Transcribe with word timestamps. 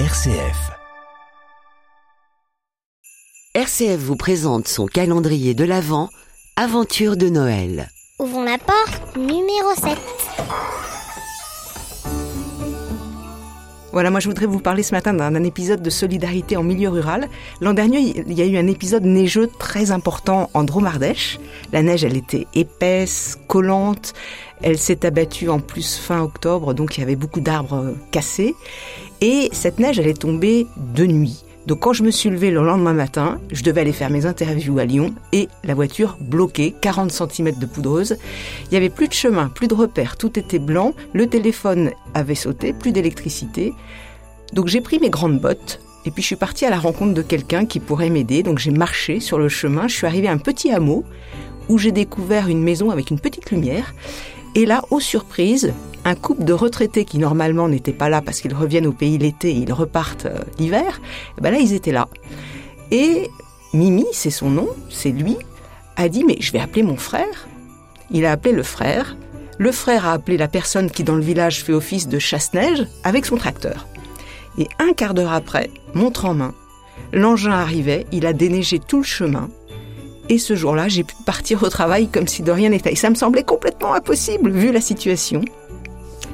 RCF. 0.00 0.72
RCF 3.54 3.96
vous 3.96 4.16
présente 4.16 4.66
son 4.66 4.86
calendrier 4.86 5.54
de 5.54 5.62
l'Avent, 5.62 6.08
Aventure 6.56 7.16
de 7.16 7.28
Noël. 7.28 7.88
Ouvrons 8.18 8.42
la 8.42 8.58
porte 8.58 9.16
numéro 9.16 9.72
7. 9.76 9.96
Voilà, 13.94 14.10
moi 14.10 14.18
je 14.18 14.26
voudrais 14.26 14.46
vous 14.46 14.58
parler 14.58 14.82
ce 14.82 14.92
matin 14.92 15.14
d'un 15.14 15.44
épisode 15.44 15.80
de 15.80 15.88
solidarité 15.88 16.56
en 16.56 16.64
milieu 16.64 16.88
rural. 16.88 17.28
L'an 17.60 17.74
dernier, 17.74 18.00
il 18.26 18.32
y 18.32 18.42
a 18.42 18.44
eu 18.44 18.56
un 18.56 18.66
épisode 18.66 19.04
neigeux 19.04 19.48
très 19.60 19.92
important 19.92 20.50
en 20.52 20.64
Dromardèche. 20.64 21.38
La 21.72 21.80
neige, 21.80 22.02
elle 22.02 22.16
était 22.16 22.48
épaisse, 22.56 23.38
collante. 23.46 24.12
Elle 24.62 24.78
s'est 24.78 25.06
abattue 25.06 25.48
en 25.48 25.60
plus 25.60 25.94
fin 25.94 26.20
octobre, 26.22 26.74
donc 26.74 26.96
il 26.96 27.02
y 27.02 27.04
avait 27.04 27.14
beaucoup 27.14 27.40
d'arbres 27.40 27.84
euh, 27.84 27.92
cassés. 28.10 28.56
Et 29.20 29.48
cette 29.52 29.78
neige, 29.78 30.00
elle 30.00 30.08
est 30.08 30.20
tombée 30.20 30.66
de 30.76 31.06
nuit. 31.06 31.43
Donc 31.66 31.80
quand 31.80 31.94
je 31.94 32.02
me 32.02 32.10
suis 32.10 32.28
levée 32.28 32.50
le 32.50 32.62
lendemain 32.62 32.92
matin, 32.92 33.40
je 33.50 33.62
devais 33.62 33.80
aller 33.80 33.92
faire 33.92 34.10
mes 34.10 34.26
interviews 34.26 34.78
à 34.78 34.84
Lyon 34.84 35.14
et 35.32 35.48
la 35.64 35.74
voiture 35.74 36.18
bloquée, 36.20 36.74
40 36.80 37.10
cm 37.10 37.58
de 37.58 37.66
poudreuse. 37.66 38.16
Il 38.64 38.70
n'y 38.72 38.76
avait 38.76 38.90
plus 38.90 39.08
de 39.08 39.14
chemin, 39.14 39.48
plus 39.48 39.66
de 39.66 39.74
repères, 39.74 40.18
tout 40.18 40.38
était 40.38 40.58
blanc, 40.58 40.92
le 41.14 41.26
téléphone 41.26 41.92
avait 42.12 42.34
sauté, 42.34 42.74
plus 42.74 42.92
d'électricité. 42.92 43.72
Donc 44.52 44.68
j'ai 44.68 44.82
pris 44.82 44.98
mes 44.98 45.08
grandes 45.08 45.40
bottes 45.40 45.80
et 46.04 46.10
puis 46.10 46.22
je 46.22 46.26
suis 46.26 46.36
partie 46.36 46.66
à 46.66 46.70
la 46.70 46.78
rencontre 46.78 47.14
de 47.14 47.22
quelqu'un 47.22 47.64
qui 47.64 47.80
pourrait 47.80 48.10
m'aider. 48.10 48.42
Donc 48.42 48.58
j'ai 48.58 48.70
marché 48.70 49.20
sur 49.20 49.38
le 49.38 49.48
chemin, 49.48 49.88
je 49.88 49.94
suis 49.94 50.06
arrivée 50.06 50.28
à 50.28 50.32
un 50.32 50.38
petit 50.38 50.70
hameau 50.70 51.04
où 51.70 51.78
j'ai 51.78 51.92
découvert 51.92 52.48
une 52.48 52.62
maison 52.62 52.90
avec 52.90 53.10
une 53.10 53.18
petite 53.18 53.50
lumière. 53.50 53.94
Et 54.54 54.66
là, 54.66 54.82
aux 54.90 55.00
surprises, 55.00 55.72
un 56.04 56.14
couple 56.14 56.44
de 56.44 56.52
retraités 56.52 57.04
qui 57.04 57.18
normalement 57.18 57.68
n'étaient 57.68 57.92
pas 57.92 58.08
là 58.08 58.20
parce 58.20 58.40
qu'ils 58.40 58.54
reviennent 58.54 58.86
au 58.86 58.92
pays 58.92 59.18
l'été 59.18 59.50
et 59.50 59.58
ils 59.58 59.72
repartent 59.72 60.26
euh, 60.26 60.38
l'hiver, 60.58 61.00
eh 61.38 61.40
ben 61.40 61.50
là 61.50 61.58
ils 61.58 61.72
étaient 61.72 61.92
là. 61.92 62.08
Et 62.90 63.30
Mimi, 63.72 64.06
c'est 64.12 64.30
son 64.30 64.50
nom, 64.50 64.68
c'est 64.90 65.10
lui, 65.10 65.36
a 65.96 66.08
dit 66.08 66.24
mais 66.24 66.36
je 66.40 66.52
vais 66.52 66.60
appeler 66.60 66.82
mon 66.82 66.96
frère. 66.96 67.48
Il 68.10 68.26
a 68.26 68.32
appelé 68.32 68.54
le 68.54 68.62
frère. 68.62 69.16
Le 69.58 69.72
frère 69.72 70.06
a 70.06 70.12
appelé 70.12 70.36
la 70.36 70.48
personne 70.48 70.90
qui 70.90 71.04
dans 71.04 71.14
le 71.14 71.22
village 71.22 71.62
fait 71.62 71.72
office 71.72 72.08
de 72.08 72.18
chasse-neige 72.18 72.86
avec 73.02 73.24
son 73.24 73.36
tracteur. 73.36 73.86
Et 74.58 74.68
un 74.78 74.92
quart 74.92 75.14
d'heure 75.14 75.32
après, 75.32 75.70
montre 75.94 76.26
en 76.26 76.34
main, 76.34 76.54
l'engin 77.12 77.52
arrivait, 77.52 78.06
il 78.12 78.26
a 78.26 78.32
déneigé 78.32 78.78
tout 78.78 78.98
le 78.98 79.04
chemin. 79.04 79.48
Et 80.28 80.38
ce 80.38 80.56
jour-là, 80.56 80.88
j'ai 80.88 81.04
pu 81.04 81.14
partir 81.26 81.62
au 81.62 81.68
travail 81.68 82.08
comme 82.08 82.28
si 82.28 82.42
de 82.42 82.50
rien 82.50 82.70
n'était. 82.70 82.92
Et 82.92 82.96
ça 82.96 83.10
me 83.10 83.14
semblait 83.14 83.42
complètement 83.42 83.94
impossible 83.94 84.50
vu 84.50 84.72
la 84.72 84.80
situation. 84.80 85.42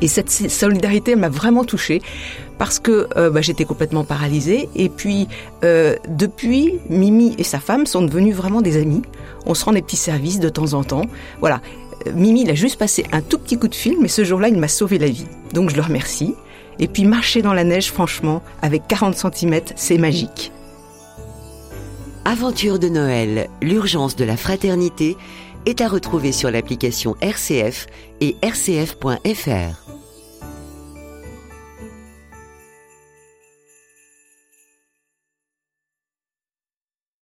Et 0.00 0.08
cette 0.08 0.30
solidarité 0.30 1.16
m'a 1.16 1.28
vraiment 1.28 1.64
touchée 1.64 2.00
parce 2.58 2.78
que 2.78 3.08
euh, 3.16 3.30
bah, 3.30 3.40
j'étais 3.40 3.64
complètement 3.64 4.04
paralysée. 4.04 4.68
Et 4.74 4.88
puis, 4.88 5.28
euh, 5.64 5.96
depuis, 6.08 6.74
Mimi 6.88 7.34
et 7.38 7.42
sa 7.42 7.58
femme 7.58 7.86
sont 7.86 8.02
devenus 8.02 8.34
vraiment 8.34 8.62
des 8.62 8.76
amis. 8.76 9.02
On 9.46 9.54
se 9.54 9.64
rend 9.64 9.72
des 9.72 9.82
petits 9.82 9.96
services 9.96 10.40
de 10.40 10.48
temps 10.48 10.74
en 10.74 10.84
temps. 10.84 11.06
Voilà. 11.40 11.60
Euh, 12.06 12.12
Mimi, 12.14 12.42
il 12.42 12.50
a 12.50 12.54
juste 12.54 12.78
passé 12.78 13.04
un 13.12 13.20
tout 13.20 13.38
petit 13.38 13.58
coup 13.58 13.68
de 13.68 13.74
fil, 13.74 13.96
mais 14.00 14.08
ce 14.08 14.24
jour-là, 14.24 14.48
il 14.48 14.58
m'a 14.58 14.68
sauvé 14.68 14.98
la 14.98 15.08
vie. 15.08 15.26
Donc 15.54 15.70
je 15.70 15.76
le 15.76 15.82
remercie. 15.82 16.34
Et 16.78 16.88
puis 16.88 17.04
marcher 17.04 17.42
dans 17.42 17.52
la 17.52 17.64
neige, 17.64 17.90
franchement, 17.92 18.42
avec 18.62 18.86
40 18.88 19.16
cm, 19.16 19.60
c'est 19.76 19.98
magique. 19.98 20.52
Aventure 22.24 22.78
de 22.78 22.88
Noël, 22.88 23.48
l'urgence 23.60 24.16
de 24.16 24.24
la 24.24 24.36
fraternité 24.36 25.16
est 25.66 25.80
à 25.80 25.88
retrouver 25.88 26.32
sur 26.32 26.50
l'application 26.50 27.16
RCF 27.20 27.86
et 28.20 28.36
rcf.fr. 28.42 29.89